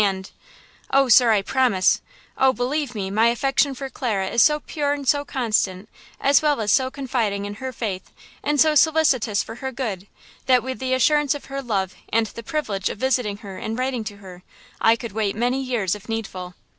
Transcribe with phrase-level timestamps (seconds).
[0.03, 0.31] And–"
[0.89, 2.01] "Oh, sir, I promise!
[2.35, 5.87] Oh, believe me, my affection for Clara is so pure and so constant,
[6.19, 8.09] as well as so confiding in her faith
[8.43, 10.07] and so solicitous for her good,
[10.47, 14.03] that, with the assurance of her love and the privilege of visiting her and writing
[14.05, 14.41] to her,
[14.81, 16.55] I could wait many years if needful."